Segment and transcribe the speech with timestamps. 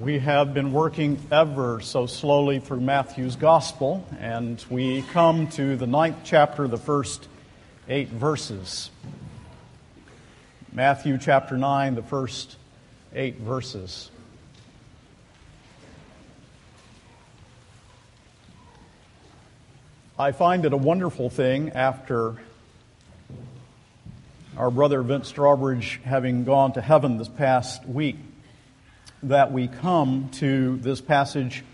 [0.00, 5.86] We have been working ever so slowly through Matthew's Gospel, and we come to the
[5.86, 7.28] ninth chapter, the first
[7.88, 8.90] eight verses.
[10.72, 12.56] Matthew chapter 9, the first
[13.14, 14.10] eight verses.
[20.18, 22.34] I find it a wonderful thing after
[24.56, 28.16] our brother Vince Strawbridge having gone to heaven this past week
[29.28, 31.64] that we come to this passage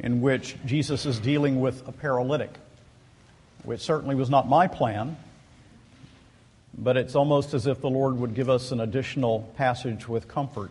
[0.00, 2.50] in which Jesus is dealing with a paralytic,
[3.62, 5.16] which certainly was not my plan,
[6.76, 10.70] but it's almost as if the Lord would give us an additional passage with comfort.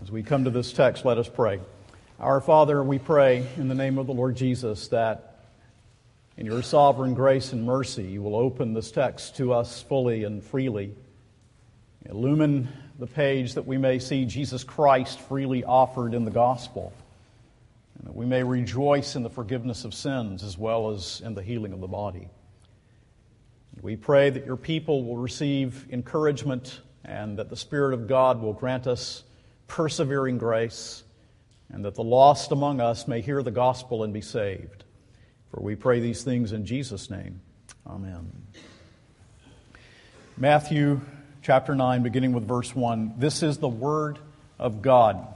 [0.00, 1.60] As we come to this text, let us pray.
[2.18, 5.40] Our Father, we pray in the name of the Lord Jesus that
[6.38, 10.42] in your sovereign grace and mercy you will open this text to us fully and
[10.42, 10.94] freely.
[12.08, 12.68] Illumine
[12.98, 16.92] the page that we may see Jesus Christ freely offered in the gospel,
[17.98, 21.42] and that we may rejoice in the forgiveness of sins as well as in the
[21.42, 22.28] healing of the body.
[23.80, 28.52] We pray that your people will receive encouragement and that the Spirit of God will
[28.52, 29.24] grant us
[29.66, 31.02] persevering grace
[31.72, 34.84] and that the lost among us may hear the gospel and be saved.
[35.50, 37.40] For we pray these things in Jesus' name.
[37.86, 38.30] Amen.
[40.36, 41.00] Matthew
[41.42, 43.14] chapter 9, beginning with verse 1.
[43.18, 44.20] This is the word
[44.60, 45.26] of God.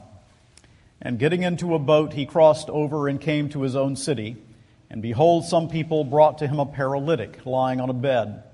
[1.03, 4.37] And getting into a boat, he crossed over and came to his own city.
[4.89, 8.45] And behold, some people brought to him a paralytic lying on a bed.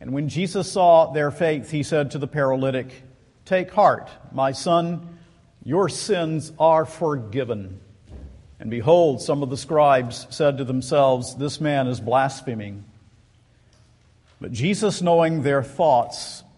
[0.00, 2.88] And when Jesus saw their faith, he said to the paralytic,
[3.44, 5.18] Take heart, my son,
[5.62, 7.80] your sins are forgiven.
[8.58, 12.84] And behold, some of the scribes said to themselves, This man is blaspheming.
[14.40, 16.43] But Jesus, knowing their thoughts,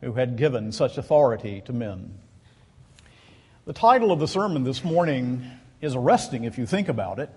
[0.00, 2.14] who had given such authority to men.
[3.66, 5.44] The title of the sermon this morning
[5.80, 7.30] is arresting if you think about it.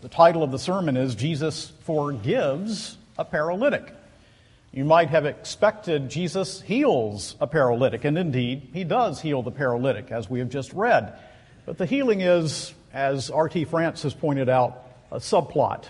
[0.00, 3.92] The title of the sermon is Jesus Forgives a Paralytic.
[4.74, 10.10] You might have expected Jesus heals a paralytic, and indeed, he does heal the paralytic,
[10.10, 11.16] as we have just read.
[11.64, 13.66] But the healing is, as R.T.
[13.66, 15.84] France has pointed out, a subplot.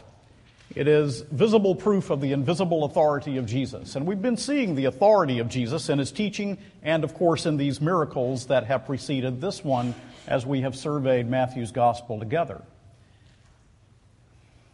[0.74, 3.94] It is visible proof of the invisible authority of Jesus.
[3.94, 7.56] And we've been seeing the authority of Jesus in his teaching and, of course, in
[7.56, 9.94] these miracles that have preceded this one
[10.26, 12.60] as we have surveyed Matthew's gospel together.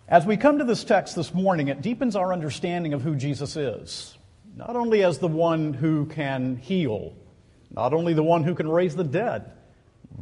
[0.08, 3.56] As we come to this text this morning, it deepens our understanding of who Jesus
[3.56, 4.16] is.
[4.56, 7.14] Not only as the one who can heal,
[7.70, 9.52] not only the one who can raise the dead,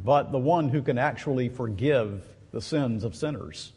[0.05, 3.73] but the one who can actually forgive the sins of sinners.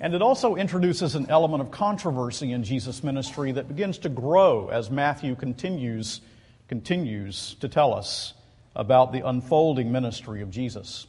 [0.00, 4.68] And it also introduces an element of controversy in Jesus' ministry that begins to grow
[4.68, 6.20] as Matthew continues,
[6.68, 8.34] continues to tell us
[8.76, 11.06] about the unfolding ministry of Jesus.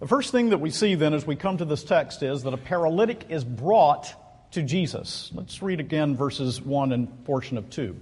[0.00, 2.52] The first thing that we see then as we come to this text is that
[2.52, 4.12] a paralytic is brought
[4.52, 5.30] to Jesus.
[5.34, 7.98] Let's read again verses 1 and portion of 2.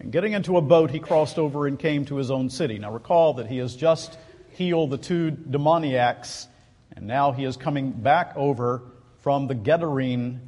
[0.00, 2.78] And getting into a boat, he crossed over and came to his own city.
[2.78, 4.18] Now recall that he has just
[4.50, 6.48] healed the two demoniacs,
[6.96, 8.82] and now he is coming back over
[9.22, 10.38] from the Gadarene,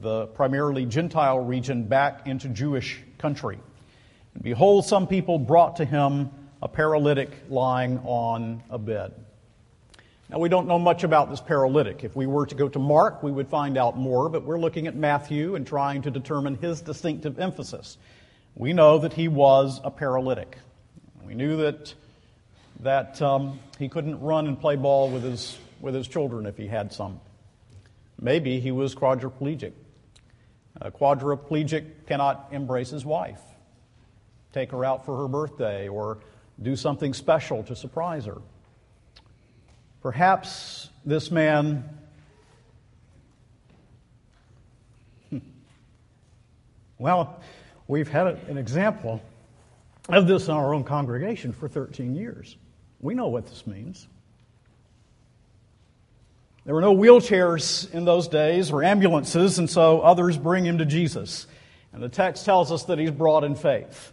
[0.00, 3.58] the primarily Gentile region, back into Jewish country.
[4.34, 6.30] And behold, some people brought to him
[6.62, 9.14] a paralytic lying on a bed.
[10.30, 12.04] Now, we don't know much about this paralytic.
[12.04, 14.86] If we were to go to Mark, we would find out more, but we're looking
[14.86, 17.98] at Matthew and trying to determine his distinctive emphasis.
[18.54, 20.56] We know that he was a paralytic.
[21.24, 21.94] We knew that,
[22.80, 26.66] that um, he couldn't run and play ball with his, with his children if he
[26.66, 27.20] had some.
[28.20, 29.72] Maybe he was quadriplegic.
[30.80, 33.40] A quadriplegic cannot embrace his wife,
[34.52, 36.18] take her out for her birthday, or
[36.60, 38.38] do something special to surprise her.
[40.02, 41.84] Perhaps this man
[45.30, 45.38] hmm,
[46.98, 47.40] well,
[47.88, 49.20] we've had an example
[50.08, 52.56] of this in our own congregation for 13 years.
[53.00, 54.06] We know what this means.
[56.64, 60.84] There were no wheelchairs in those days or ambulances, and so others bring him to
[60.84, 61.46] Jesus.
[61.92, 64.12] And the text tells us that he's brought in faith.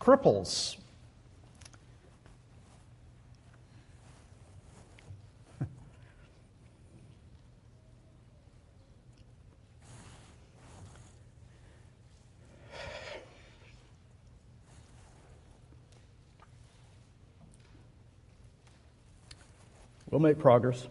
[0.00, 0.76] Cripples.
[20.10, 20.88] we'll make progress.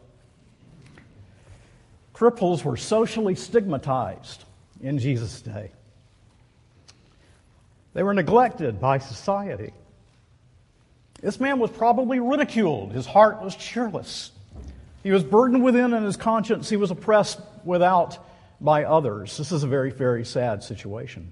[2.22, 4.46] Cripples were socially stigmatized
[4.80, 5.72] in Jesus' day.
[7.96, 9.74] They were neglected by society.
[11.20, 12.92] This man was probably ridiculed.
[12.92, 14.30] His heart was cheerless.
[15.02, 16.70] He was burdened within and his conscience.
[16.70, 18.20] He was oppressed without
[18.60, 19.36] by others.
[19.38, 21.32] This is a very, very sad situation.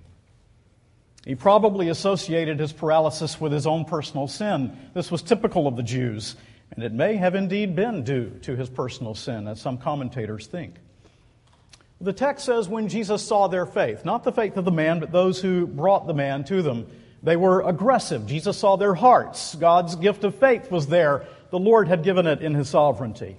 [1.23, 4.75] He probably associated his paralysis with his own personal sin.
[4.95, 6.35] This was typical of the Jews,
[6.71, 10.75] and it may have indeed been due to his personal sin, as some commentators think.
[12.01, 15.11] The text says when Jesus saw their faith, not the faith of the man, but
[15.11, 16.87] those who brought the man to them,
[17.21, 18.25] they were aggressive.
[18.25, 19.55] Jesus saw their hearts.
[19.55, 21.25] God's gift of faith was there.
[21.49, 23.35] The Lord had given it in his sovereignty.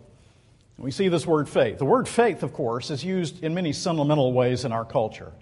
[0.77, 1.79] We see this word faith.
[1.79, 5.33] The word faith, of course, is used in many sentimental ways in our culture.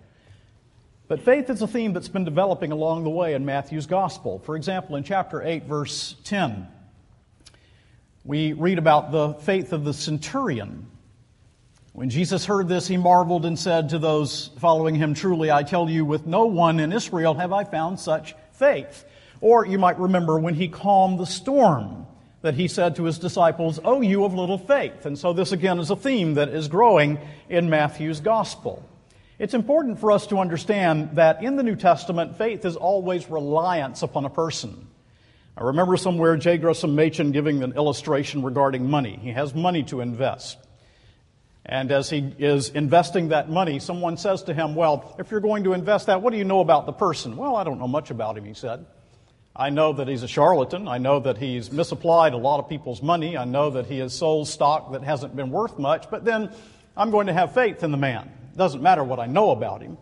[1.09, 4.41] But faith is a theme that's been developing along the way in Matthew's gospel.
[4.41, 6.69] For example, in chapter 8, verse 10,
[8.29, 10.87] we read about the faith of the centurion.
[11.95, 15.89] When Jesus heard this, he marveled and said to those following him, Truly, I tell
[15.89, 19.07] you, with no one in Israel have I found such faith.
[19.41, 22.07] Or you might remember when he calmed the storm
[22.43, 25.07] that he said to his disciples, Oh, you of little faith.
[25.07, 28.87] And so this again is a theme that is growing in Matthew's gospel.
[29.39, 34.03] It's important for us to understand that in the New Testament, faith is always reliance
[34.03, 34.87] upon a person.
[35.59, 36.57] I remember somewhere J.
[36.57, 39.19] Gresham Machen giving an illustration regarding money.
[39.21, 40.57] He has money to invest.
[41.67, 45.65] And as he is investing that money, someone says to him, Well, if you're going
[45.65, 47.37] to invest that, what do you know about the person?
[47.37, 48.87] Well, I don't know much about him, he said.
[49.57, 50.87] I know that he's a charlatan.
[50.87, 53.37] I know that he's misapplied a lot of people's money.
[53.37, 56.09] I know that he has sold stock that hasn't been worth much.
[56.09, 56.53] But then
[56.97, 58.31] I'm going to have faith in the man.
[58.53, 59.99] It doesn't matter what I know about him.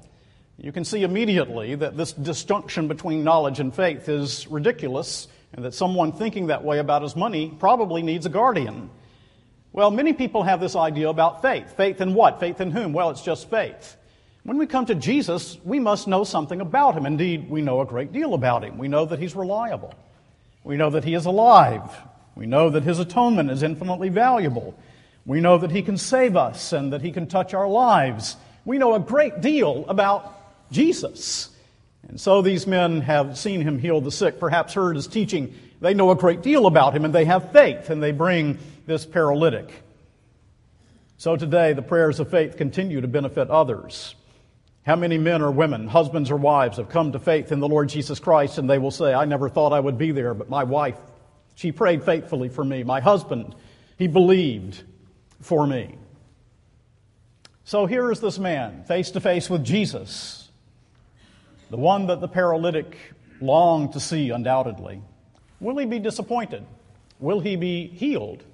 [0.59, 5.75] You can see immediately that this disjunction between knowledge and faith is ridiculous, and that
[5.75, 8.91] someone thinking that way about his money probably needs a guardian.
[9.73, 11.77] Well, many people have this idea about faith.
[11.77, 12.41] Faith in what?
[12.41, 12.93] Faith in whom?
[12.93, 13.97] Well, it's just faith.
[14.43, 17.05] When we come to Jesus, we must know something about him.
[17.05, 18.79] Indeed, we know a great deal about him.
[18.79, 19.93] We know that he's reliable.
[20.63, 21.83] We know that he is alive.
[22.37, 24.79] We know that his atonement is infinitely valuable.
[25.25, 28.37] We know that he can save us and that he can touch our lives.
[28.65, 30.33] We know a great deal about
[30.71, 31.51] Jesus.
[32.09, 35.55] And so these men have seen him heal the sick, perhaps heard his teaching.
[35.81, 39.05] They know a great deal about him and they have faith and they bring this
[39.05, 39.73] paralytic.
[41.19, 44.15] So today, the prayers of faith continue to benefit others.
[44.85, 47.89] How many men or women, husbands or wives, have come to faith in the Lord
[47.89, 50.63] Jesus Christ and they will say, I never thought I would be there, but my
[50.63, 50.99] wife,
[51.57, 52.85] she prayed faithfully for me.
[52.85, 53.55] My husband,
[53.99, 54.83] he believed
[55.41, 55.97] for me.
[57.65, 60.46] So here is this man, face to face with Jesus,
[61.71, 62.97] the one that the paralytic
[63.41, 65.03] longed to see, undoubtedly.
[65.61, 66.65] Will he be disappointed?
[67.19, 68.45] Will he be healed?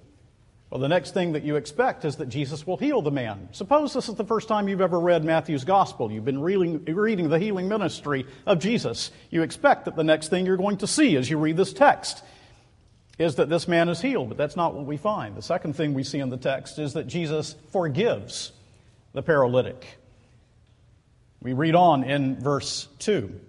[0.71, 3.51] Well, the next thing that you expect is that Jesus will heal the man.
[3.53, 6.11] Suppose this is the first time you've ever read Matthew's gospel.
[6.11, 9.11] You've been reading, reading, the healing ministry of Jesus.
[9.29, 12.25] You expect that the next thing you're going to see as you read this text
[13.19, 15.37] is that this man is healed, but that's not what we find.
[15.37, 18.53] The second thing we see in the text is that Jesus forgives
[19.13, 19.99] the paralytic.
[21.43, 23.41] We read on in verse 2.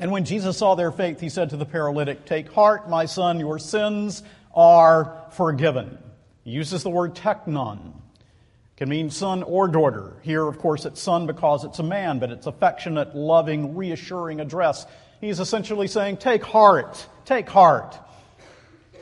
[0.00, 3.38] And when Jesus saw their faith, he said to the paralytic, Take heart, my son,
[3.38, 4.24] your sins
[4.54, 5.98] are forgiven.
[6.42, 7.78] He uses the word teknon.
[7.78, 10.16] It can mean son or daughter.
[10.22, 14.84] Here, of course, it's son because it's a man, but it's affectionate, loving, reassuring address.
[15.20, 17.96] He's essentially saying, Take heart, take heart.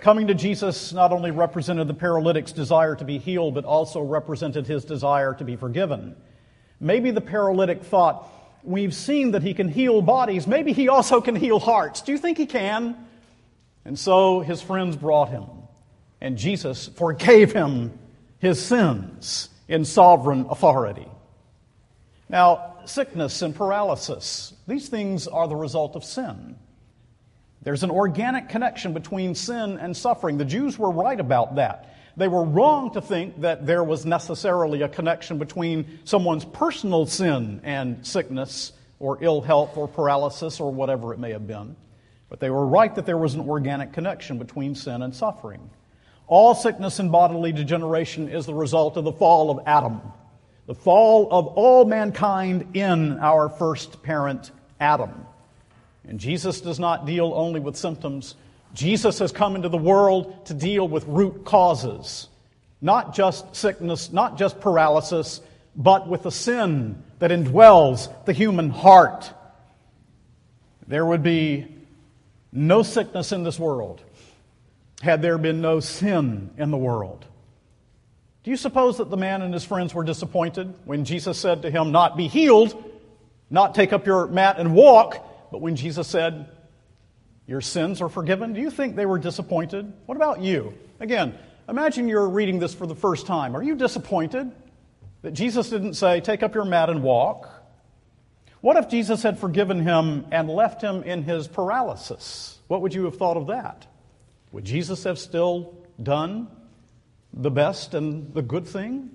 [0.03, 4.67] Coming to Jesus not only represented the paralytic's desire to be healed, but also represented
[4.67, 6.17] his desire to be forgiven.
[6.80, 8.26] Maybe the paralytic thought,
[8.62, 10.46] We've seen that he can heal bodies.
[10.46, 12.02] Maybe he also can heal hearts.
[12.02, 12.94] Do you think he can?
[13.87, 15.46] And so his friends brought him
[16.20, 17.99] and Jesus forgave him
[18.38, 21.08] his sins in sovereign authority.
[22.28, 26.56] Now, sickness and paralysis, these things are the result of sin.
[27.62, 30.38] There's an organic connection between sin and suffering.
[30.38, 31.95] The Jews were right about that.
[32.17, 37.61] They were wrong to think that there was necessarily a connection between someone's personal sin
[37.62, 41.76] and sickness or ill health or paralysis or whatever it may have been.
[42.29, 45.71] But they were right that there was an organic connection between sin and suffering.
[46.26, 50.00] All sickness and bodily degeneration is the result of the fall of Adam,
[50.67, 55.26] the fall of all mankind in our first parent, Adam.
[56.11, 58.35] And Jesus does not deal only with symptoms.
[58.75, 62.26] Jesus has come into the world to deal with root causes,
[62.81, 65.40] not just sickness, not just paralysis,
[65.76, 69.33] but with the sin that indwells the human heart.
[70.88, 71.69] There would be
[72.50, 74.02] no sickness in this world
[75.02, 77.25] had there been no sin in the world.
[78.43, 81.71] Do you suppose that the man and his friends were disappointed when Jesus said to
[81.71, 82.75] him, Not be healed,
[83.49, 86.49] not take up your mat and walk, but when Jesus said,
[87.47, 88.52] Your sins are forgiven?
[88.52, 89.92] Do you think they were disappointed?
[90.07, 90.75] What about you?
[91.00, 91.38] Again,
[91.69, 93.57] imagine you're reading this for the first time.
[93.57, 94.50] Are you disappointed
[95.23, 97.49] that Jesus didn't say, Take up your mat and walk?
[98.61, 102.59] What if Jesus had forgiven him and left him in his paralysis?
[102.69, 103.87] What would you have thought of that?
[104.52, 106.49] Would Jesus have still done
[107.33, 109.11] the best and the good thing?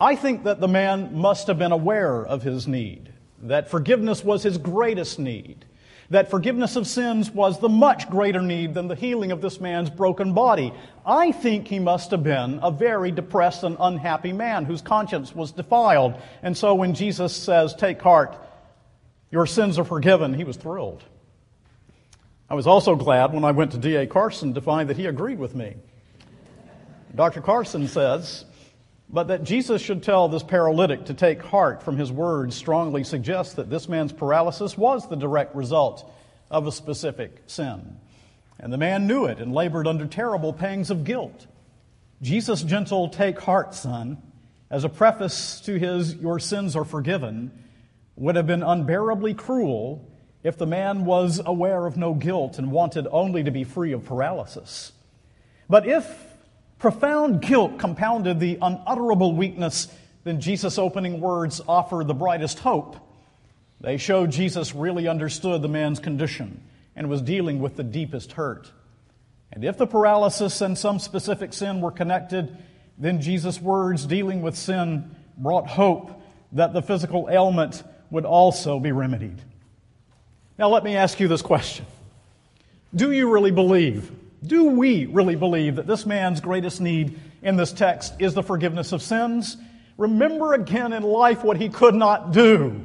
[0.00, 3.07] I think that the man must have been aware of his need,
[3.42, 5.64] that forgiveness was his greatest need,
[6.10, 9.90] that forgiveness of sins was the much greater need than the healing of this man's
[9.90, 10.72] broken body.
[11.04, 15.52] I think he must have been a very depressed and unhappy man whose conscience was
[15.52, 16.14] defiled.
[16.42, 18.36] And so when Jesus says, Take heart,
[19.30, 21.04] your sins are forgiven, he was thrilled.
[22.50, 24.06] I was also glad when I went to D.A.
[24.06, 25.74] Carson to find that he agreed with me.
[27.14, 27.42] Dr.
[27.42, 28.46] Carson says,
[29.10, 33.54] but that Jesus should tell this paralytic to take heart from his words strongly suggests
[33.54, 36.10] that this man's paralysis was the direct result
[36.50, 37.98] of a specific sin.
[38.60, 41.46] And the man knew it and labored under terrible pangs of guilt.
[42.20, 44.18] Jesus' gentle, take heart, son,
[44.70, 47.50] as a preface to his, your sins are forgiven,
[48.16, 50.04] would have been unbearably cruel
[50.42, 54.04] if the man was aware of no guilt and wanted only to be free of
[54.04, 54.92] paralysis.
[55.68, 56.28] But if
[56.78, 59.88] Profound guilt compounded the unutterable weakness,
[60.24, 62.96] then Jesus' opening words offer the brightest hope.
[63.80, 66.62] They show Jesus really understood the man's condition
[66.94, 68.70] and was dealing with the deepest hurt.
[69.52, 72.56] And if the paralysis and some specific sin were connected,
[72.96, 76.20] then Jesus' words dealing with sin brought hope
[76.52, 79.40] that the physical ailment would also be remedied.
[80.58, 81.86] Now, let me ask you this question
[82.94, 84.10] Do you really believe
[84.44, 88.92] do we really believe that this man's greatest need in this text is the forgiveness
[88.92, 89.56] of sins?
[89.96, 92.84] Remember again in life what he could not do.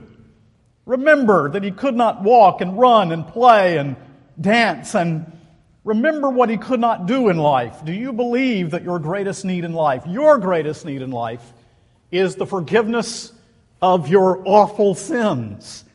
[0.86, 3.96] Remember that he could not walk and run and play and
[4.40, 5.32] dance and
[5.84, 7.86] remember what he could not do in life.
[7.86, 11.54] Do you believe that your greatest need in life, your greatest need in life,
[12.12, 13.32] is the forgiveness
[13.82, 15.86] of your awful sins?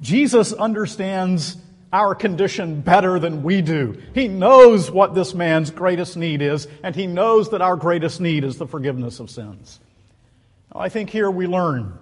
[0.00, 1.56] Jesus understands
[1.92, 4.00] our condition better than we do.
[4.14, 8.44] He knows what this man's greatest need is, and he knows that our greatest need
[8.44, 9.78] is the forgiveness of sins.
[10.74, 11.98] I think here we learn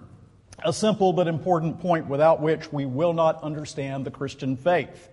[0.63, 5.09] a simple but important point without which we will not understand the Christian faith.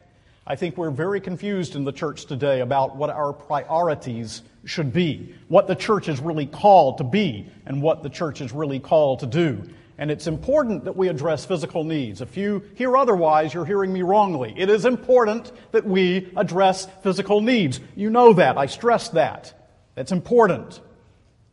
[0.46, 5.34] I think we're very confused in the church today about what our priorities should be,
[5.48, 9.20] what the church is really called to be, and what the church is really called
[9.20, 9.68] to do.
[9.98, 12.20] And it's important that we address physical needs.
[12.20, 14.54] If you hear otherwise, you're hearing me wrongly.
[14.56, 17.80] It is important that we address physical needs.
[17.96, 18.56] You know that.
[18.56, 19.52] I stress that.
[19.96, 20.80] That's important.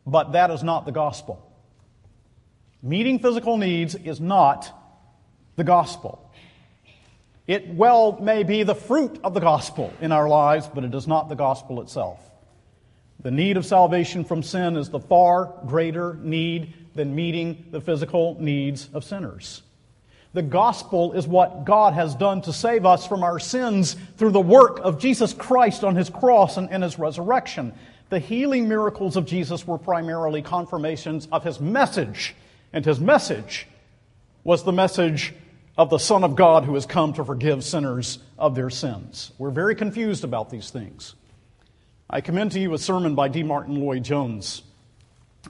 [0.05, 1.41] But that is not the gospel.
[2.83, 4.71] Meeting physical needs is not
[5.55, 6.21] the gospel.
[7.47, 11.07] It well may be the fruit of the gospel in our lives, but it is
[11.07, 12.19] not the gospel itself.
[13.19, 18.37] The need of salvation from sin is the far greater need than meeting the physical
[18.39, 19.61] needs of sinners.
[20.33, 24.41] The gospel is what God has done to save us from our sins through the
[24.41, 27.73] work of Jesus Christ on his cross and in his resurrection.
[28.09, 32.35] The healing miracles of Jesus were primarily confirmations of his message,
[32.73, 33.67] and his message
[34.43, 35.33] was the message
[35.77, 39.31] of the Son of God who has come to forgive sinners of their sins.
[39.37, 41.15] We're very confused about these things.
[42.09, 43.41] I commend to you a sermon by D.
[43.41, 44.61] Martyn Lloyd Jones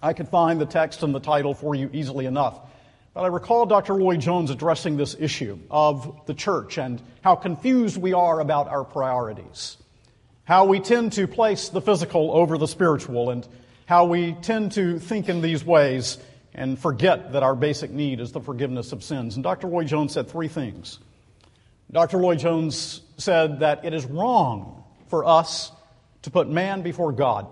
[0.02, 2.60] I could find the text and the title for you easily enough.
[3.14, 3.94] But I recall Dr.
[3.94, 8.84] Lloyd Jones addressing this issue of the church and how confused we are about our
[8.84, 9.78] priorities.
[10.44, 13.48] How we tend to place the physical over the spiritual, and
[13.86, 16.18] how we tend to think in these ways
[16.54, 19.36] and forget that our basic need is the forgiveness of sins.
[19.36, 19.68] And Dr.
[19.68, 21.00] Lloyd Jones said three things.
[21.92, 22.18] Dr.
[22.18, 25.72] Lloyd Jones said that it is wrong for us
[26.24, 27.48] to put man before God.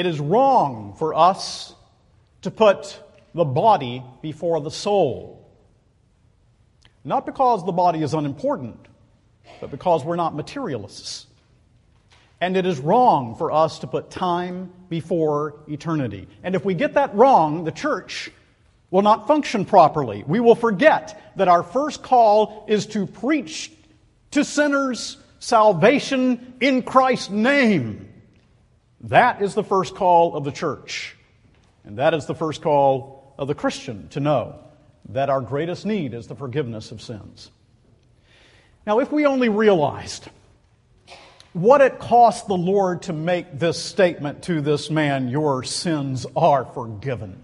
[0.00, 1.74] It is wrong for us
[2.40, 2.98] to put
[3.34, 5.46] the body before the soul.
[7.04, 8.80] Not because the body is unimportant,
[9.60, 11.26] but because we're not materialists.
[12.40, 16.28] And it is wrong for us to put time before eternity.
[16.42, 18.30] And if we get that wrong, the church
[18.90, 20.24] will not function properly.
[20.26, 23.70] We will forget that our first call is to preach
[24.30, 28.09] to sinners salvation in Christ's name.
[29.02, 31.16] That is the first call of the church.
[31.84, 34.58] And that is the first call of the Christian to know
[35.08, 37.50] that our greatest need is the forgiveness of sins.
[38.86, 40.28] Now, if we only realized
[41.52, 46.64] what it cost the Lord to make this statement to this man Your sins are
[46.64, 47.42] forgiven.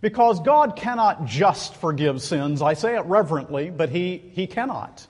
[0.00, 2.60] Because God cannot just forgive sins.
[2.60, 5.06] I say it reverently, but He, he cannot.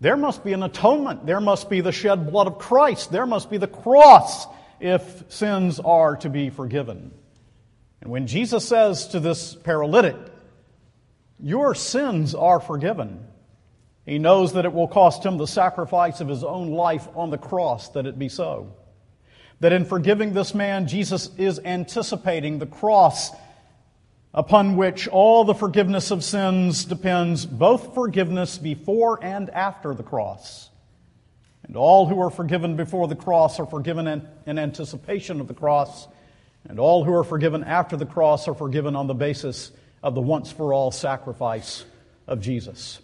[0.00, 1.26] There must be an atonement.
[1.26, 3.10] There must be the shed blood of Christ.
[3.10, 4.46] There must be the cross
[4.80, 7.12] if sins are to be forgiven.
[8.00, 10.16] And when Jesus says to this paralytic,
[11.40, 13.26] Your sins are forgiven,
[14.06, 17.38] he knows that it will cost him the sacrifice of his own life on the
[17.38, 18.74] cross that it be so.
[19.60, 23.32] That in forgiving this man, Jesus is anticipating the cross
[24.34, 30.70] upon which all the forgiveness of sins depends, both forgiveness before and after the cross.
[31.64, 34.06] And all who are forgiven before the cross are forgiven
[34.46, 36.08] in, anticipation of the cross,
[36.68, 39.70] and all who are forgiven after the cross are forgiven on the basis
[40.02, 41.84] of the once for all sacrifice
[42.26, 43.00] of Jesus.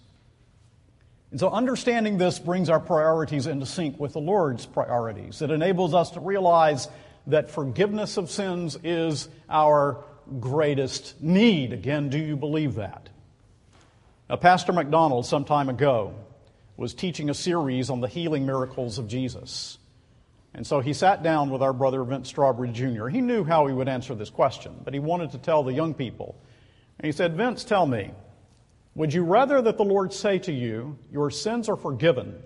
[1.31, 5.43] And so understanding this brings our priorities into sync with the Lord's priorities.
[5.43, 6.89] It enables us to realize
[7.27, 10.05] that forgiveness of sins is our
[10.41, 11.73] greatest need.
[11.73, 13.09] Again, do you believe that?
[14.29, 16.15] Now, Pastor McDonald, some time ago,
[16.77, 19.79] was teaching a series on the healing miracles of Jesus.
[20.55, 23.09] And so he sat down with our brother Vince Strawbridge Jr.
[23.09, 25.95] He knew how he would answer this question, but he wanted to tell the young
[25.95, 26.37] people.
[26.99, 28.13] And he said, Vince, tell me,
[28.95, 32.41] would you rather that the Lord say to you, Your sins are forgiven?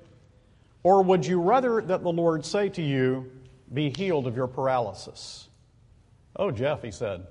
[0.83, 3.31] Or would you rather that the Lord say to you,
[3.73, 5.49] Be healed of your paralysis?
[6.35, 7.27] Oh, Jeff, he said,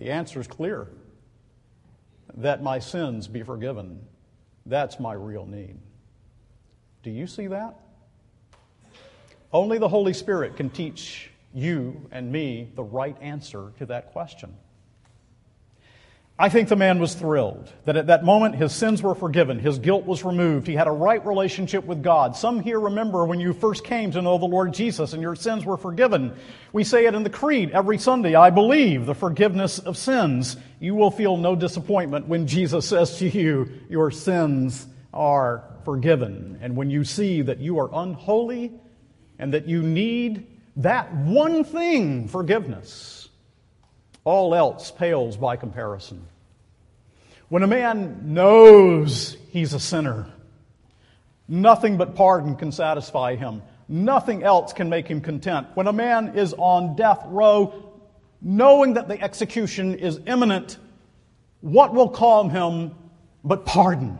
[0.00, 0.86] the answer is clear
[2.38, 4.00] that my sins be forgiven.
[4.64, 5.76] That's my real need.
[7.02, 7.78] Do you see that?
[9.52, 14.56] Only the Holy Spirit can teach you and me the right answer to that question.
[16.40, 19.78] I think the man was thrilled that at that moment his sins were forgiven, his
[19.78, 22.34] guilt was removed, he had a right relationship with God.
[22.34, 25.66] Some here remember when you first came to know the Lord Jesus and your sins
[25.66, 26.34] were forgiven.
[26.72, 30.56] We say it in the Creed every Sunday I believe the forgiveness of sins.
[30.78, 36.58] You will feel no disappointment when Jesus says to you, Your sins are forgiven.
[36.62, 38.72] And when you see that you are unholy
[39.38, 43.20] and that you need that one thing, forgiveness
[44.24, 46.26] all else pales by comparison.
[47.50, 50.24] When a man knows he's a sinner,
[51.46, 53.60] nothing but pardon can satisfy him.
[53.86, 55.66] Nothing else can make him content.
[55.74, 57.92] When a man is on death row,
[58.40, 60.78] knowing that the execution is imminent,
[61.60, 62.94] what will calm him
[63.44, 64.16] but pardon?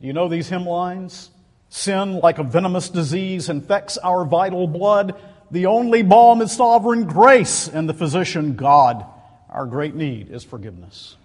[0.00, 1.30] Do you know these hymn lines?
[1.70, 5.18] Sin, like a venomous disease, infects our vital blood
[5.54, 9.04] the only balm is sovereign grace, and the physician, God.
[9.48, 11.16] Our great need is forgiveness.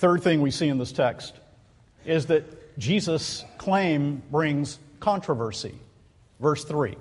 [0.00, 1.34] Third thing we see in this text
[2.06, 5.74] is that Jesus' claim brings controversy.
[6.40, 6.96] Verse 3.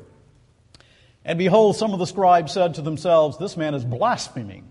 [1.23, 4.67] And behold, some of the scribes said to themselves, This man is blaspheming.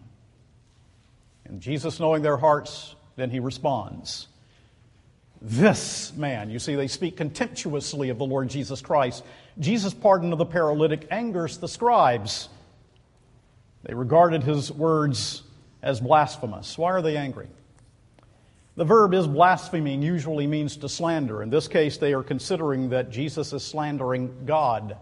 [1.47, 4.29] And Jesus, knowing their hearts, then he responds
[5.41, 6.51] this man.
[6.51, 9.25] You see, they speak contemptuously of the Lord Jesus Christ.
[9.59, 12.51] Jesus' pardon of the paralytic angers the scribes.
[13.85, 15.45] They regarded his words
[15.83, 16.77] as blasphemous.
[16.77, 17.49] Why are they angry?
[18.79, 21.43] The verb is blaspheming usually means to slander.
[21.43, 24.97] In this case, they are considering that Jesus is slandering God.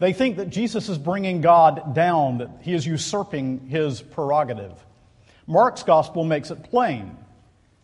[0.00, 4.74] They think that Jesus is bringing God down, that he is usurping his prerogative.
[5.46, 7.16] Mark's gospel makes it plain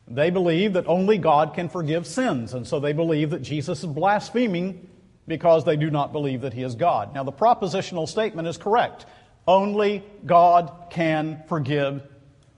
[0.08, 3.86] they believe that only God can forgive sins, and so they believe that Jesus is
[3.86, 4.88] blaspheming
[5.28, 7.14] because they do not believe that he is God.
[7.14, 9.06] Now, the propositional statement is correct.
[9.46, 12.02] Only God can forgive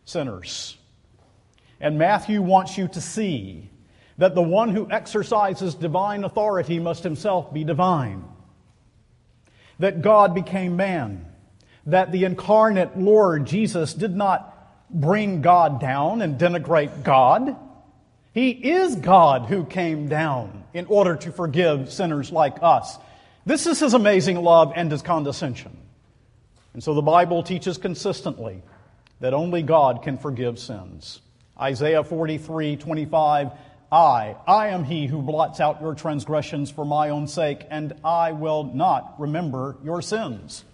[0.06, 0.77] sinners.
[1.80, 3.70] And Matthew wants you to see
[4.18, 8.24] that the one who exercises divine authority must himself be divine.
[9.78, 11.24] That God became man.
[11.86, 14.54] That the incarnate Lord Jesus did not
[14.90, 17.56] bring God down and denigrate God.
[18.34, 22.98] He is God who came down in order to forgive sinners like us.
[23.46, 25.76] This is his amazing love and his condescension.
[26.74, 28.62] And so the Bible teaches consistently
[29.20, 31.20] that only God can forgive sins.
[31.60, 33.50] Isaiah 43 25,
[33.90, 38.32] I, I am he who blots out your transgressions for my own sake, and I
[38.32, 40.64] will not remember your sins.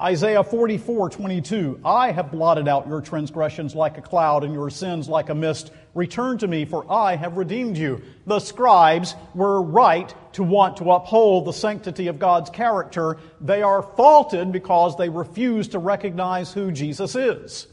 [0.00, 1.80] Isaiah 44, 22.
[1.84, 5.72] I have blotted out your transgressions like a cloud and your sins like a mist.
[5.94, 8.02] Return to me, for I have redeemed you.
[8.26, 13.16] The scribes were right to want to uphold the sanctity of God's character.
[13.40, 17.66] They are faulted because they refuse to recognize who Jesus is.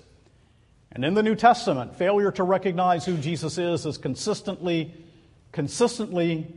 [0.94, 4.94] And in the New Testament, failure to recognize who Jesus is is consistently
[5.54, 6.48] consistently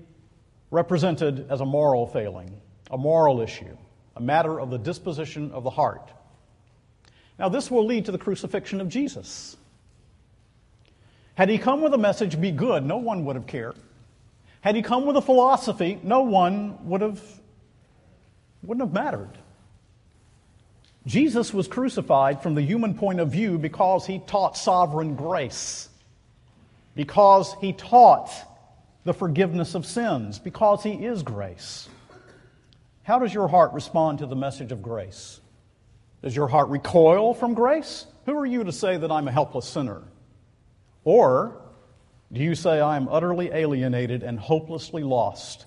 [0.70, 3.76] represented as a moral failing, a moral issue,
[4.16, 6.10] a matter of the disposition of the heart.
[7.38, 9.56] Now, this will lead to the crucifixion of Jesus.
[11.34, 13.76] Had he come with a message, be good, no one would have cared.
[14.62, 17.22] Had he come with a philosophy, no one would have,
[18.62, 19.38] wouldn't have mattered.
[21.06, 25.88] Jesus was crucified from the human point of view because he taught sovereign grace,
[26.96, 28.30] because he taught
[29.04, 31.88] the forgiveness of sins, because he is grace.
[33.04, 35.40] How does your heart respond to the message of grace?
[36.22, 38.04] Does your heart recoil from grace?
[38.24, 40.02] Who are you to say that I'm a helpless sinner?
[41.04, 41.56] Or
[42.32, 45.66] do you say, I am utterly alienated and hopelessly lost?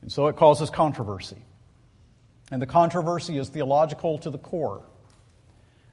[0.00, 1.36] And so it causes controversy.
[2.54, 4.84] And the controversy is theological to the core.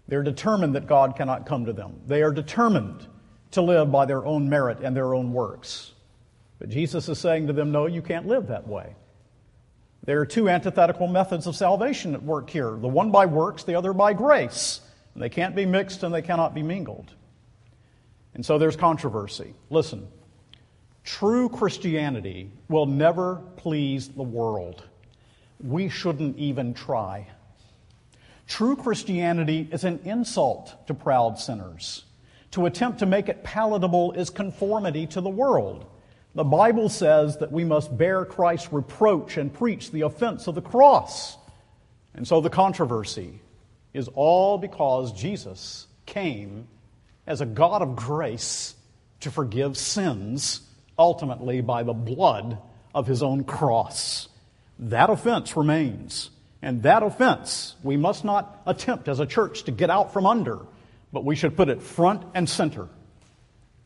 [0.08, 2.02] They're determined that God cannot come to them.
[2.06, 3.08] They are determined
[3.50, 5.91] to live by their own merit and their own works.
[6.60, 8.95] But Jesus is saying to them, No, you can't live that way.
[10.04, 13.74] There are two antithetical methods of salvation at work here the one by works, the
[13.74, 14.82] other by grace.
[15.15, 17.12] And they can't be mixed and they cannot be mingled.
[18.36, 19.56] And so there's controversy.
[19.71, 20.08] Listen,
[21.04, 24.84] true Christianity will never please the world.
[25.63, 27.28] We shouldn't even try.
[28.47, 32.04] True Christianity is an insult to proud sinners.
[32.52, 35.86] To attempt to make it palatable is conformity to the world.
[36.36, 40.62] The Bible says that we must bear Christ's reproach and preach the offense of the
[40.62, 41.38] cross.
[42.13, 43.39] And so the controversy
[43.93, 46.67] is all because Jesus came
[47.28, 48.76] as a God of grace
[49.21, 50.62] to forgive sins,
[50.97, 52.58] ultimately by the blood
[52.93, 54.28] of his own cross.
[54.82, 56.32] That offense remains.
[56.62, 60.60] And that offense we must not attempt as a church to get out from under,
[61.12, 62.88] but we should put it front and center,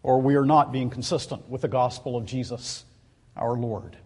[0.03, 2.83] or we are not being consistent with the gospel of Jesus,
[3.35, 3.97] our Lord.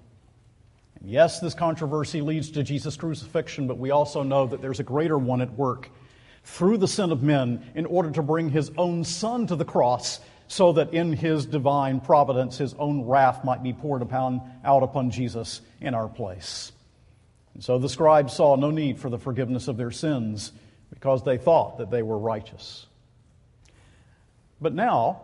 [1.00, 4.84] And yes, this controversy leads to Jesus' crucifixion, but we also know that there's a
[4.84, 5.90] greater one at work
[6.44, 10.20] through the sin of men in order to bring his own son to the cross
[10.48, 15.12] so that in his divine providence his own wrath might be poured upon, out upon
[15.12, 16.72] Jesus in our place.
[17.60, 20.54] And so the scribes saw no need for the forgiveness of their sins
[20.94, 22.88] because they thought that they were righteous.
[24.62, 25.24] But now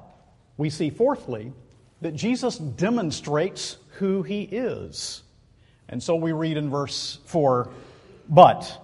[0.57, 1.53] we see, fourthly,
[2.01, 5.23] that Jesus demonstrates who he is.
[5.87, 7.71] And so we read in verse 4
[8.27, 8.81] But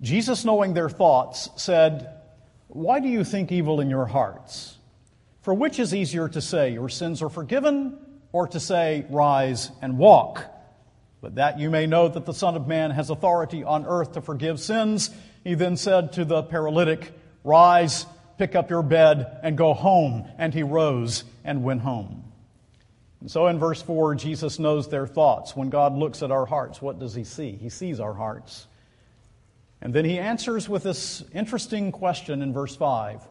[0.00, 2.14] Jesus, knowing their thoughts, said,
[2.68, 4.76] Why do you think evil in your hearts?
[5.42, 7.98] For which is easier to say, Your sins are forgiven,
[8.30, 10.54] or to say, Rise and walk?
[11.20, 14.20] But that you may know that the Son of Man has authority on earth to
[14.20, 15.10] forgive sins,
[15.44, 20.28] he then said to the paralytic, Rise, pick up your bed, and go home.
[20.38, 22.24] And he rose and went home.
[23.20, 25.56] And so in verse 4, Jesus knows their thoughts.
[25.56, 27.52] When God looks at our hearts, what does he see?
[27.52, 28.66] He sees our hearts.
[29.80, 33.22] And then he answers with this interesting question in verse 5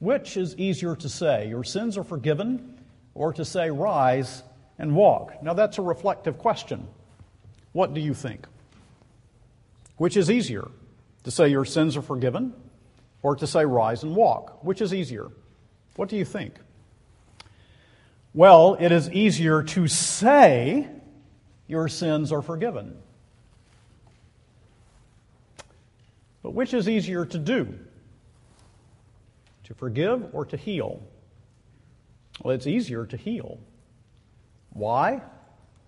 [0.00, 2.78] Which is easier to say, Your sins are forgiven,
[3.14, 4.42] or to say, Rise
[4.78, 5.42] and walk?
[5.42, 6.88] Now that's a reflective question.
[7.72, 8.46] What do you think?
[9.96, 10.68] Which is easier,
[11.24, 12.54] to say, Your sins are forgiven,
[13.22, 14.62] or to say, Rise and walk?
[14.64, 15.28] Which is easier?
[15.96, 16.54] What do you think?
[18.34, 20.88] Well, it is easier to say,
[21.66, 22.96] Your sins are forgiven.
[26.42, 27.78] But which is easier to do?
[29.64, 31.02] To forgive or to heal?
[32.42, 33.58] Well, it's easier to heal.
[34.70, 35.22] Why?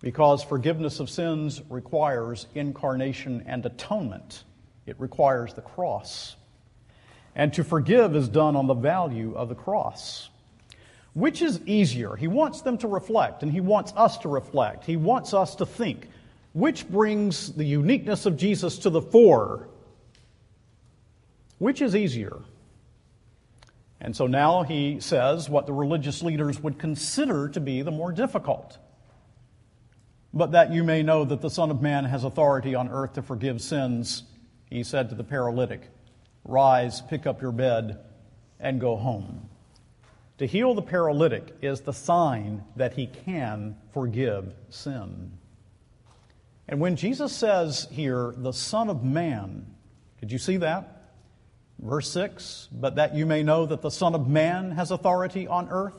[0.05, 4.45] Because forgiveness of sins requires incarnation and atonement.
[4.85, 6.37] It requires the cross.
[7.35, 10.29] And to forgive is done on the value of the cross.
[11.14, 12.17] Which is easier?
[12.17, 14.85] He wants them to reflect, and he wants us to reflect.
[14.85, 16.07] He wants us to think.
[16.53, 19.69] Which brings the uniqueness of Jesus to the fore
[21.59, 22.37] which is easier?
[24.03, 28.12] And so now he says what the religious leaders would consider to be the more
[28.12, 28.77] difficult.
[30.35, 33.23] But that you may know that the Son of Man has authority on earth to
[33.23, 34.25] forgive sins,
[34.68, 35.88] he said to the paralytic,
[36.44, 38.01] Rise, pick up your bed,
[38.59, 39.49] and go home.
[40.38, 45.38] To heal the paralytic is the sign that he can forgive sin.
[46.66, 49.66] And when Jesus says here, the Son of Man,
[50.20, 51.12] did you see that?
[51.79, 55.68] Verse 6 But that you may know that the Son of Man has authority on
[55.68, 55.94] earth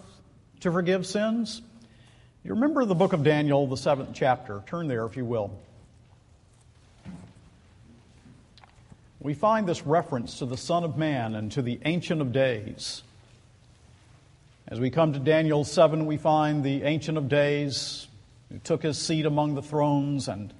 [0.60, 1.62] to forgive sins.
[2.45, 4.62] You remember the book of Daniel, the seventh chapter.
[4.67, 5.49] Turn there, if you will.
[9.19, 13.01] We find this reference to the Son of Man and to the Ancient of Days.
[14.67, 18.08] As we come to Daniel 7, we find the Ancient of Days
[18.51, 20.27] who took his seat among the thrones.
[20.27, 20.53] And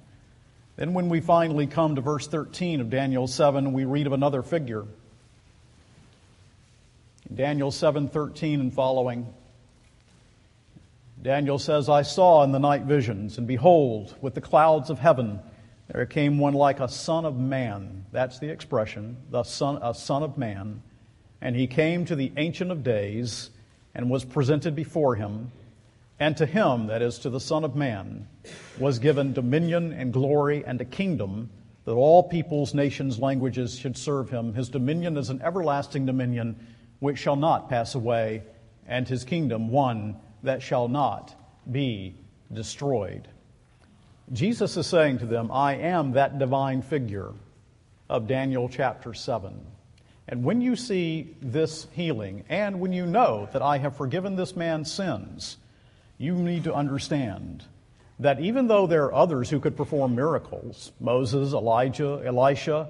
[0.74, 4.42] then when we finally come to verse 13 of Daniel 7, we read of another
[4.42, 4.86] figure.
[7.30, 9.32] In Daniel 7:13 and following,
[11.26, 15.40] Daniel says, I saw in the night visions, and behold, with the clouds of heaven,
[15.92, 18.06] there came one like a son of man.
[18.12, 20.84] That's the expression, the son, a son of man.
[21.40, 23.50] And he came to the Ancient of Days
[23.92, 25.50] and was presented before him.
[26.20, 28.28] And to him, that is, to the Son of Man,
[28.78, 31.50] was given dominion and glory and a kingdom
[31.86, 34.54] that all peoples, nations, languages should serve him.
[34.54, 36.64] His dominion is an everlasting dominion
[37.00, 38.44] which shall not pass away,
[38.86, 41.34] and his kingdom one that shall not
[41.70, 42.14] be
[42.52, 43.28] destroyed.
[44.32, 47.32] Jesus is saying to them, I am that divine figure
[48.08, 49.54] of Daniel chapter 7.
[50.28, 54.56] And when you see this healing, and when you know that I have forgiven this
[54.56, 55.56] man's sins,
[56.18, 57.64] you need to understand
[58.18, 62.88] that even though there are others who could perform miracles, Moses, Elijah, Elisha,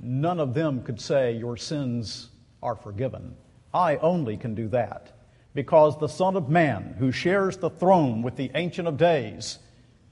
[0.00, 2.28] none of them could say, Your sins
[2.62, 3.36] are forgiven.
[3.72, 5.13] I only can do that
[5.54, 9.58] because the Son of Man, who shares the throne with the Ancient of Days,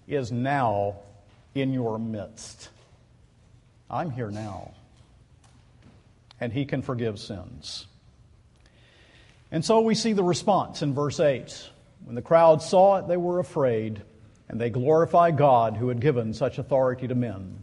[0.06, 0.96] is now
[1.54, 2.70] in your midst.
[3.90, 4.72] I'm here now
[6.42, 7.86] and he can forgive sins.
[9.52, 11.70] And so we see the response in verse 8.
[12.04, 14.02] When the crowd saw it, they were afraid,
[14.48, 17.62] and they glorified God who had given such authority to men.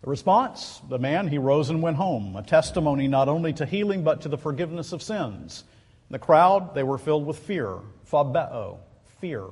[0.00, 4.04] The response the man, he rose and went home, a testimony not only to healing,
[4.04, 5.64] but to the forgiveness of sins.
[6.10, 7.78] The crowd, they were filled with fear,
[8.10, 8.78] phobeo,
[9.20, 9.46] fear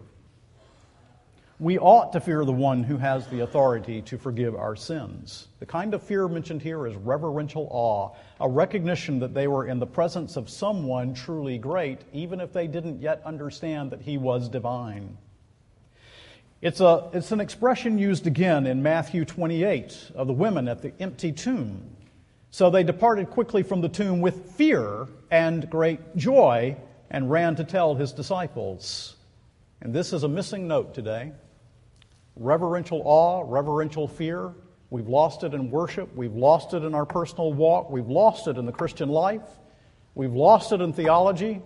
[1.60, 5.48] we ought to fear the one who has the authority to forgive our sins.
[5.60, 9.78] The kind of fear mentioned here is reverential awe, a recognition that they were in
[9.78, 14.48] the presence of someone truly great, even if they didn't yet understand that he was
[14.48, 15.16] divine.
[16.60, 20.92] It's, a, it's an expression used again in Matthew 28 of the women at the
[20.98, 21.82] empty tomb.
[22.54, 26.76] So they departed quickly from the tomb with fear and great joy
[27.10, 29.16] and ran to tell his disciples.
[29.80, 31.32] And this is a missing note today
[32.36, 34.52] reverential awe, reverential fear.
[34.88, 36.14] We've lost it in worship.
[36.14, 37.90] We've lost it in our personal walk.
[37.90, 39.42] We've lost it in the Christian life.
[40.14, 41.60] We've lost it in theology.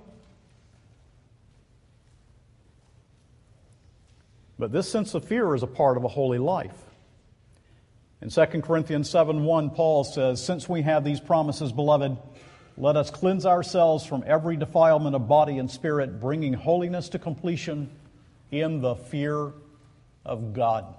[4.59, 6.88] But this sense of fear is a part of a holy life.
[8.21, 12.17] In 2 Corinthians 7 1, Paul says, Since we have these promises, beloved,
[12.77, 17.91] let us cleanse ourselves from every defilement of body and spirit, bringing holiness to completion
[18.51, 19.53] in the fear
[20.25, 20.95] of God.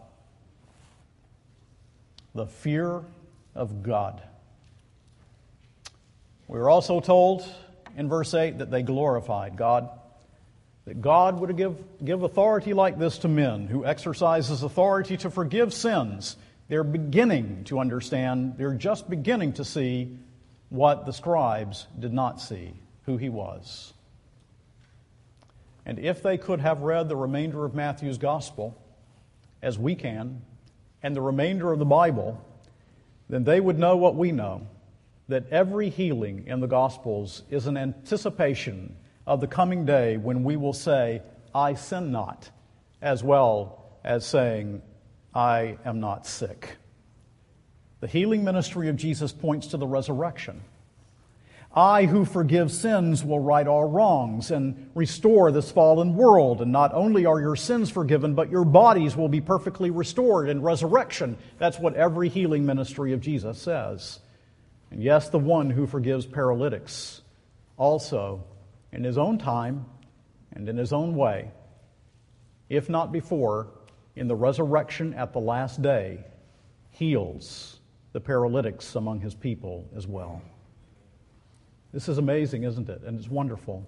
[2.35, 3.03] The fear
[3.55, 4.21] of God.
[6.47, 7.45] We are also told
[7.97, 9.89] in verse 8 that they glorified God.
[10.85, 15.73] That God would give, give authority like this to men who exercises authority to forgive
[15.73, 16.37] sins.
[16.69, 20.17] They're beginning to understand, they're just beginning to see
[20.69, 22.73] what the scribes did not see
[23.05, 23.93] who he was.
[25.85, 28.77] And if they could have read the remainder of Matthew's gospel,
[29.61, 30.41] as we can
[31.01, 32.43] and the remainder of the Bible,
[33.29, 34.67] then they would know what we know
[35.27, 38.95] that every healing in the Gospels is an anticipation
[39.27, 41.21] of the coming day when we will say,
[41.53, 42.49] I sin not,
[43.01, 44.81] as well as saying,
[45.39, 46.75] I am not sick.
[48.01, 50.63] The healing ministry of Jesus points to the resurrection.
[51.73, 56.61] I who forgive sins will right all wrongs and restore this fallen world.
[56.61, 60.61] And not only are your sins forgiven, but your bodies will be perfectly restored in
[60.61, 61.37] resurrection.
[61.57, 64.19] That's what every healing ministry of Jesus says.
[64.91, 67.21] And yes, the one who forgives paralytics
[67.77, 68.43] also,
[68.91, 69.85] in his own time
[70.51, 71.49] and in his own way,
[72.67, 73.69] if not before,
[74.19, 76.25] in the resurrection at the last day,
[76.91, 77.79] heals
[78.11, 80.41] the paralytics among his people as well.
[81.93, 83.01] This is amazing, isn't it?
[83.03, 83.87] And it's wonderful.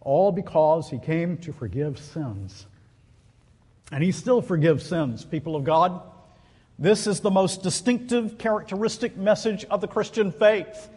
[0.00, 2.66] All because he came to forgive sins.
[3.92, 6.02] And he still forgives sins, people of God.
[6.78, 10.88] This is the most distinctive, characteristic message of the Christian faith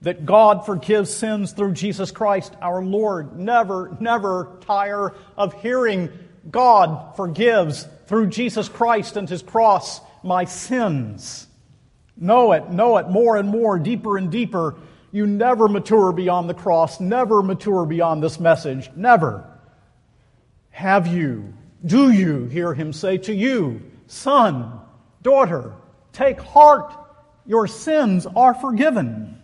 [0.00, 3.38] that God forgives sins through Jesus Christ our Lord.
[3.38, 6.10] Never, never tire of hearing
[6.50, 11.46] God forgives through Jesus Christ and his cross my sins.
[12.16, 14.76] Know it, know it more and more, deeper and deeper
[15.10, 19.44] you never mature beyond the cross, never mature beyond this message, never.
[20.70, 24.80] Have you, do you hear him say to you, son,
[25.22, 25.72] daughter,
[26.12, 26.94] take heart,
[27.46, 29.40] your sins are forgiven.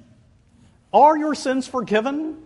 [0.93, 2.43] Are your sins forgiven?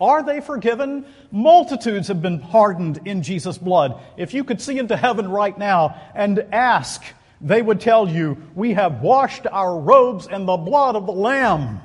[0.00, 1.04] Are they forgiven?
[1.30, 4.00] Multitudes have been pardoned in Jesus' blood.
[4.16, 7.02] If you could see into heaven right now and ask,
[7.40, 11.80] they would tell you, We have washed our robes in the blood of the Lamb.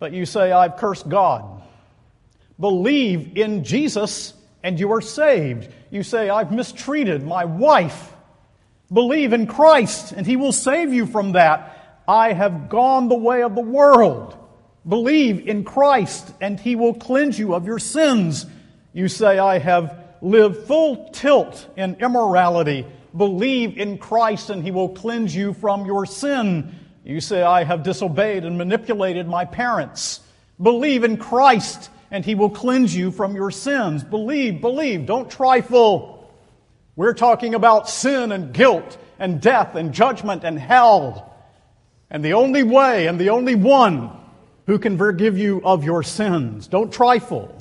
[0.00, 1.62] But you say, I've cursed God.
[2.58, 5.72] Believe in Jesus and you are saved.
[5.90, 8.14] You say, I've mistreated my wife.
[8.92, 12.02] Believe in Christ and he will save you from that.
[12.08, 14.36] I have gone the way of the world.
[14.88, 18.46] Believe in Christ and he will cleanse you of your sins.
[18.92, 22.86] You say, I have lived full tilt in immorality.
[23.16, 26.74] Believe in Christ and he will cleanse you from your sin.
[27.04, 30.20] You say, I have disobeyed and manipulated my parents.
[30.60, 34.02] Believe in Christ and he will cleanse you from your sins.
[34.02, 36.30] Believe, believe, don't trifle.
[36.96, 41.36] We're talking about sin and guilt and death and judgment and hell.
[42.10, 44.19] And the only way and the only one
[44.70, 46.68] who can forgive you of your sins.
[46.68, 47.52] Don't trifle.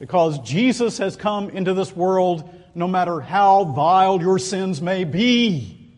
[0.00, 5.94] Because Jesus has come into this world no matter how vile your sins may be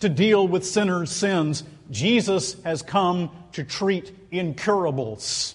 [0.00, 1.62] to deal with sinners' sins.
[1.88, 5.54] Jesus has come to treat incurables.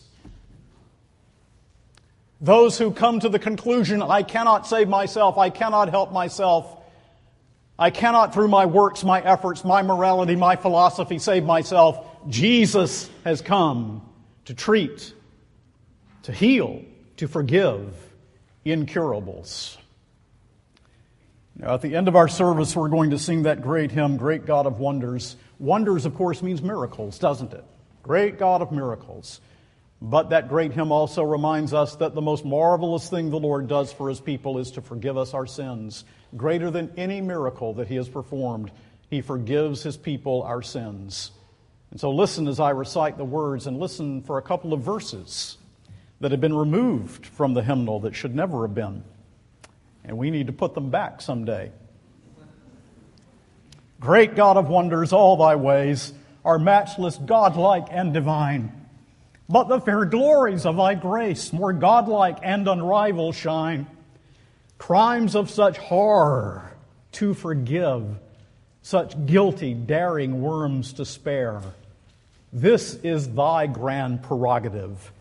[2.40, 6.74] Those who come to the conclusion, I cannot save myself, I cannot help myself,
[7.78, 12.06] I cannot through my works, my efforts, my morality, my philosophy save myself.
[12.28, 14.08] Jesus has come
[14.46, 15.14] to treat,
[16.24, 16.84] to heal,
[17.18, 17.94] to forgive
[18.66, 19.78] incurables.
[21.56, 24.46] Now, at the end of our service, we're going to sing that great hymn, Great
[24.46, 25.36] God of Wonders.
[25.60, 27.66] Wonders, of course, means miracles, doesn't it?
[28.02, 29.42] Great God of miracles.
[30.02, 33.92] But that great hymn also reminds us that the most marvelous thing the Lord does
[33.92, 36.06] for his people is to forgive us our sins.
[36.38, 38.72] Greater than any miracle that he has performed,
[39.10, 41.32] he forgives his people our sins.
[41.92, 45.58] And so listen as I recite the words and listen for a couple of verses
[46.20, 49.04] that have been removed from the hymnal that should never have been.
[50.04, 51.72] And we need to put them back someday.
[54.00, 56.14] Great God of wonders, all thy ways
[56.46, 58.72] are matchless, godlike, and divine.
[59.50, 63.88] But the fair glories of thy grace, more godlike and unrivaled, shine.
[64.78, 66.72] Crimes of such horror
[67.14, 68.06] to forgive,
[68.82, 71.62] such guilty, daring worms to spare.
[72.52, 75.12] This is thy grand prerogative,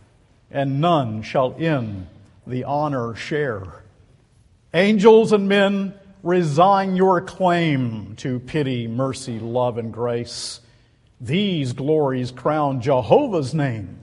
[0.51, 2.07] and none shall in
[2.47, 3.85] the honor share.
[4.73, 10.61] Angels and men, resign your claim to pity, mercy, love, and grace.
[11.21, 13.99] These glories crown Jehovah's name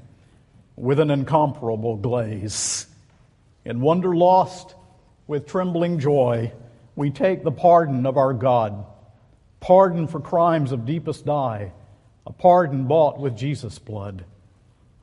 [0.75, 2.87] with an incomparable glaze.
[3.63, 4.75] In wonder lost,
[5.27, 6.51] with trembling joy,
[6.95, 8.85] we take the pardon of our God,
[9.59, 11.71] pardon for crimes of deepest dye,
[12.25, 14.25] a pardon bought with Jesus' blood.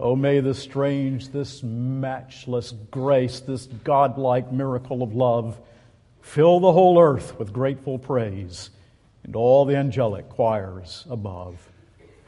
[0.01, 5.61] Oh, may this strange, this matchless grace, this godlike miracle of love
[6.21, 8.71] fill the whole earth with grateful praise
[9.25, 11.71] and all the angelic choirs above.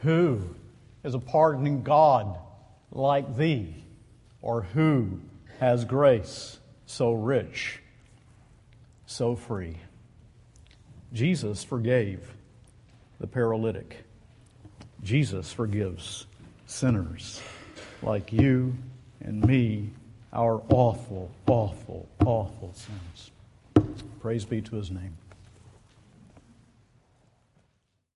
[0.03, 0.55] Who
[1.03, 2.37] is a pardoning God?
[2.95, 3.83] like thee,
[4.41, 5.19] or who
[5.59, 7.81] has grace so rich,
[9.05, 9.77] so free?
[11.13, 12.33] Jesus forgave
[13.19, 14.04] the paralytic.
[15.05, 16.25] Jesus forgives
[16.65, 17.39] sinners
[18.01, 18.75] like you
[19.21, 19.91] and me,
[20.33, 23.31] our awful, awful, awful sins.
[24.19, 25.15] Praise be to his name.